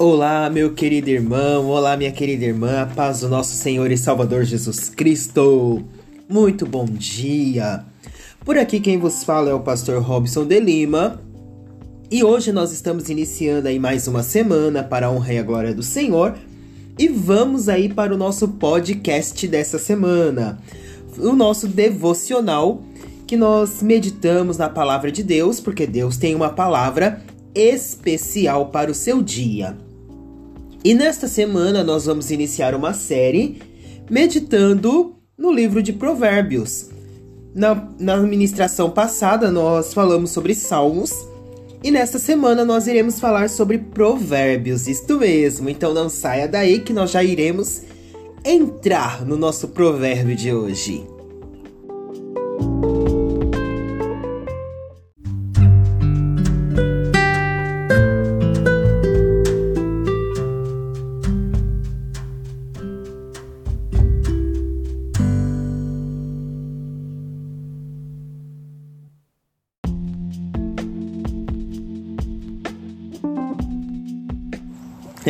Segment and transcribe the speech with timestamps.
[0.00, 4.44] Olá, meu querido irmão, olá, minha querida irmã, a paz do nosso Senhor e Salvador
[4.44, 5.82] Jesus Cristo.
[6.28, 7.84] Muito bom dia.
[8.44, 11.20] Por aqui quem vos fala é o pastor Robson de Lima.
[12.08, 15.74] E hoje nós estamos iniciando aí mais uma semana para a honra e a glória
[15.74, 16.38] do Senhor.
[16.96, 20.60] E vamos aí para o nosso podcast dessa semana.
[21.18, 22.84] O nosso devocional
[23.26, 27.20] que nós meditamos na palavra de Deus, porque Deus tem uma palavra
[27.52, 29.87] especial para o seu dia.
[30.84, 33.60] E nesta semana nós vamos iniciar uma série
[34.08, 36.90] meditando no livro de Provérbios.
[37.54, 41.12] Na, na ministração passada nós falamos sobre Salmos
[41.82, 45.68] e nesta semana nós iremos falar sobre Provérbios, isto mesmo.
[45.68, 47.82] Então não saia daí que nós já iremos
[48.44, 51.17] entrar no nosso provérbio de hoje.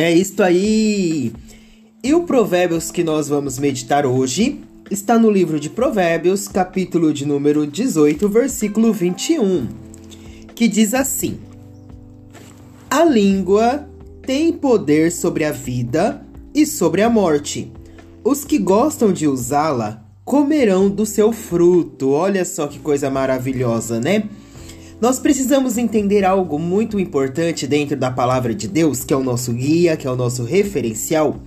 [0.01, 1.33] É isto aí!
[2.01, 7.25] E o Provérbios que nós vamos meditar hoje está no livro de Provérbios, capítulo de
[7.25, 9.67] número 18, versículo 21,
[10.55, 11.37] que diz assim:
[12.89, 13.89] A língua
[14.21, 17.69] tem poder sobre a vida e sobre a morte.
[18.23, 22.11] Os que gostam de usá-la comerão do seu fruto.
[22.11, 24.29] Olha só que coisa maravilhosa, né?
[25.01, 29.53] Nós precisamos entender algo muito importante dentro da palavra de Deus, que é o nosso
[29.53, 31.37] guia, que é o nosso referencial,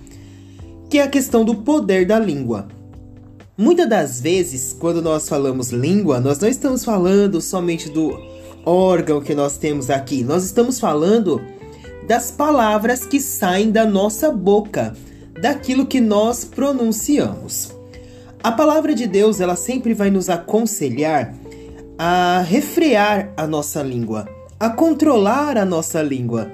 [0.89, 2.67] que é a questão do poder da língua.
[3.55, 8.19] Muitas das vezes, quando nós falamos língua, nós não estamos falando somente do
[8.65, 11.39] órgão que nós temos aqui, nós estamos falando
[12.07, 14.95] das palavras que saem da nossa boca,
[15.39, 17.71] daquilo que nós pronunciamos.
[18.41, 21.35] A palavra de Deus, ela sempre vai nos aconselhar
[21.97, 24.27] a refrear a nossa língua,
[24.59, 26.51] a controlar a nossa língua.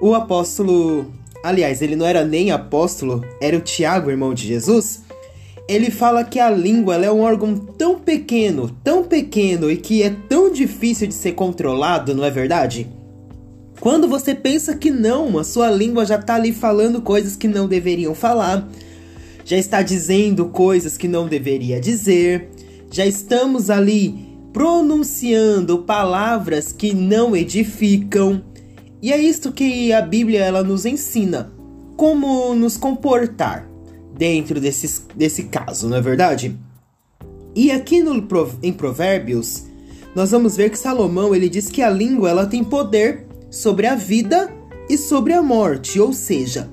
[0.00, 1.06] O apóstolo,
[1.44, 5.02] aliás, ele não era nem apóstolo, era o Tiago, irmão de Jesus.
[5.68, 10.10] Ele fala que a língua é um órgão tão pequeno, tão pequeno e que é
[10.28, 12.88] tão difícil de ser controlado, não é verdade?
[13.78, 17.68] Quando você pensa que não, a sua língua já está ali falando coisas que não
[17.68, 18.68] deveriam falar,
[19.44, 22.50] já está dizendo coisas que não deveria dizer,
[22.90, 28.42] já estamos ali pronunciando palavras que não edificam.
[29.02, 31.52] E é isto que a Bíblia ela nos ensina,
[31.96, 33.68] como nos comportar
[34.16, 36.56] dentro desse, desse caso, não é verdade?
[37.54, 38.26] E aqui no,
[38.62, 39.64] em Provérbios,
[40.14, 43.94] nós vamos ver que Salomão ele diz que a língua ela tem poder sobre a
[43.94, 44.52] vida
[44.88, 46.68] e sobre a morte, ou seja,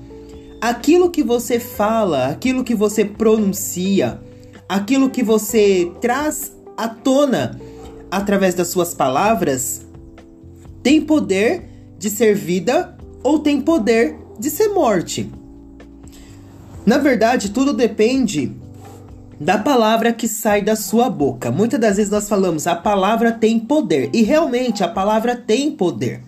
[0.60, 4.20] aquilo que você fala, aquilo que você pronuncia,
[4.68, 7.60] aquilo que você traz à tona
[8.10, 9.86] através das suas palavras
[10.82, 11.64] tem poder
[11.98, 15.30] de ser vida ou tem poder de ser morte.
[16.86, 18.52] Na verdade, tudo depende
[19.40, 21.50] da palavra que sai da sua boca.
[21.50, 26.22] Muitas das vezes nós falamos a palavra tem poder e realmente a palavra tem poder.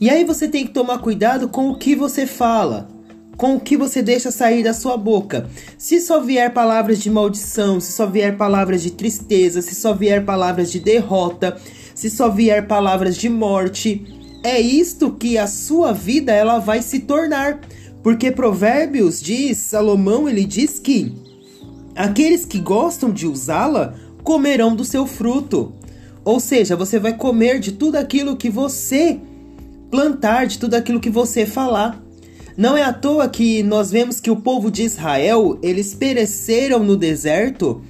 [0.00, 2.97] E aí você tem que tomar cuidado com o que você fala
[3.38, 5.48] com o que você deixa sair da sua boca.
[5.78, 10.24] Se só vier palavras de maldição, se só vier palavras de tristeza, se só vier
[10.24, 11.56] palavras de derrota,
[11.94, 14.04] se só vier palavras de morte,
[14.42, 17.60] é isto que a sua vida ela vai se tornar.
[18.02, 21.14] Porque Provérbios diz, Salomão ele diz que
[21.94, 23.94] aqueles que gostam de usá-la
[24.24, 25.72] comerão do seu fruto.
[26.24, 29.20] Ou seja, você vai comer de tudo aquilo que você
[29.92, 32.07] plantar, de tudo aquilo que você falar.
[32.58, 36.96] Não é à toa que nós vemos que o povo de Israel, eles pereceram no
[36.96, 37.80] deserto.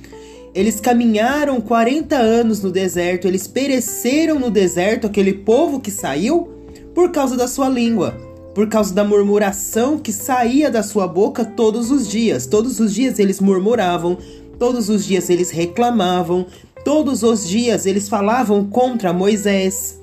[0.55, 6.51] Eles caminharam 40 anos no deserto, eles pereceram no deserto, aquele povo que saiu,
[6.95, 8.11] por causa da sua língua,
[8.55, 12.45] por causa da murmuração que saía da sua boca todos os dias.
[12.45, 14.19] Todos os dias eles murmuravam,
[14.59, 16.45] todos os dias eles reclamavam,
[16.85, 19.99] todos os dias eles falavam contra Moisés.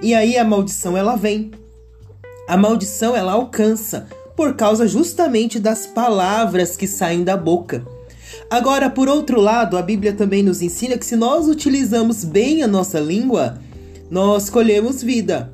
[0.00, 1.50] E aí a maldição ela vem.
[2.46, 4.06] A maldição ela alcança
[4.36, 7.84] por causa justamente das palavras que saem da boca.
[8.50, 12.68] Agora, por outro lado, a Bíblia também nos ensina que se nós utilizamos bem a
[12.68, 13.58] nossa língua,
[14.10, 15.50] nós colhemos vida.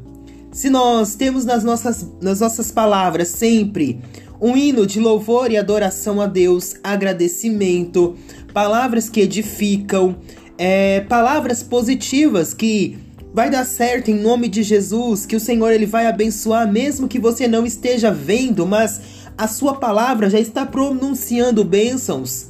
[0.50, 4.00] Se nós temos nas nossas, nas nossas palavras sempre
[4.40, 8.16] um hino de louvor e adoração a Deus, agradecimento,
[8.52, 10.16] palavras que edificam,
[10.58, 12.98] é, palavras positivas que
[13.34, 17.18] Vai dar certo em nome de Jesus, que o Senhor ele vai abençoar mesmo que
[17.18, 19.00] você não esteja vendo, mas
[19.38, 22.48] a sua palavra já está pronunciando bênçãos.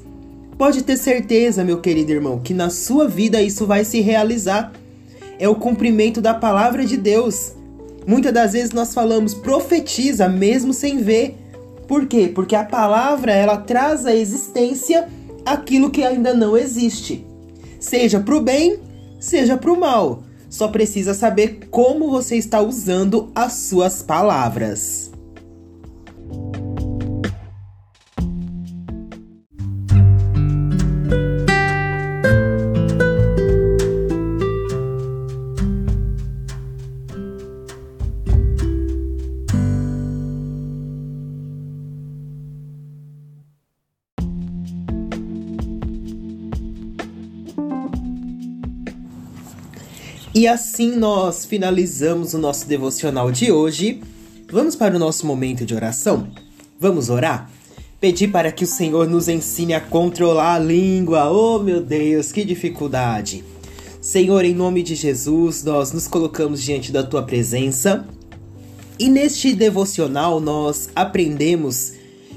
[0.58, 4.72] Pode ter certeza, meu querido irmão, que na sua vida isso vai se realizar.
[5.38, 7.52] É o cumprimento da palavra de Deus.
[8.04, 11.36] Muitas das vezes nós falamos profetiza mesmo sem ver.
[11.86, 12.28] Por quê?
[12.34, 15.08] Porque a palavra ela traz à existência
[15.46, 17.24] aquilo que ainda não existe.
[17.78, 18.80] Seja para o bem,
[19.20, 20.24] seja para o mal.
[20.52, 25.11] Só precisa saber como você está usando as suas palavras.
[50.34, 54.00] E assim nós finalizamos o nosso devocional de hoje.
[54.50, 56.26] Vamos para o nosso momento de oração?
[56.80, 57.50] Vamos orar?
[58.00, 61.30] Pedir para que o Senhor nos ensine a controlar a língua.
[61.30, 63.44] Oh, meu Deus, que dificuldade!
[64.00, 68.06] Senhor, em nome de Jesus, nós nos colocamos diante da tua presença.
[68.98, 71.92] E neste devocional nós aprendemos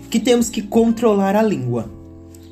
[0.09, 1.89] que temos que controlar a língua.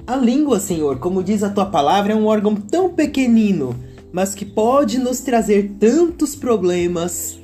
[0.08, 3.76] A língua, Senhor, como diz a tua palavra, é um órgão tão pequenino
[4.14, 7.40] mas que pode nos trazer tantos problemas.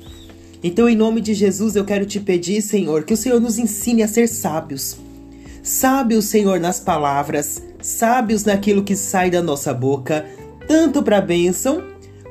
[0.62, 4.04] Então, em nome de Jesus, eu quero te pedir, Senhor, que o Senhor nos ensine
[4.04, 4.96] a ser sábios.
[5.64, 10.24] Sábios, Senhor, nas palavras, sábios naquilo que sai da nossa boca,
[10.68, 11.82] tanto para bênção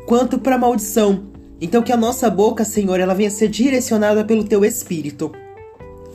[0.07, 1.25] quanto para maldição.
[1.59, 5.33] Então, que a nossa boca, Senhor, ela venha ser direcionada pelo teu Espírito.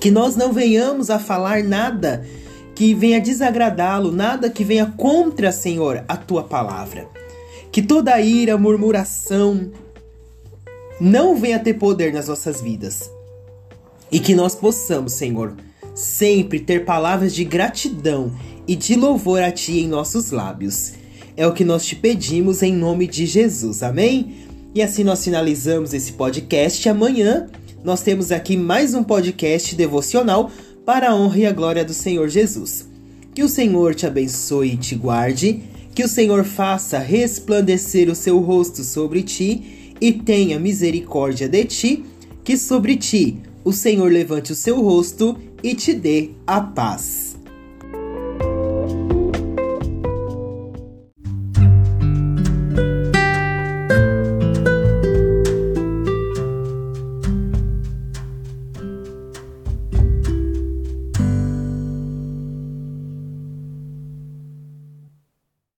[0.01, 2.25] Que nós não venhamos a falar nada
[2.75, 7.07] que venha desagradá-lo, nada que venha contra, Senhor, a tua palavra.
[7.75, 9.73] Que toda ira, murmuração
[11.01, 13.11] não venha ter poder nas nossas vidas.
[14.13, 15.57] E que nós possamos, Senhor,
[15.93, 18.33] sempre ter palavras de gratidão
[18.69, 20.93] e de louvor a Ti em nossos lábios.
[21.37, 23.83] É o que nós te pedimos em nome de Jesus.
[23.83, 24.37] Amém?
[24.73, 26.89] E assim nós finalizamos esse podcast.
[26.89, 27.49] Amanhã
[27.83, 30.49] nós temos aqui mais um podcast devocional
[30.87, 32.89] para a honra e a glória do Senhor Jesus.
[33.35, 38.39] Que o Senhor te abençoe e te guarde que o Senhor faça resplandecer o seu
[38.41, 42.05] rosto sobre ti e tenha misericórdia de ti,
[42.43, 47.24] que sobre ti o Senhor levante o seu rosto e te dê a paz.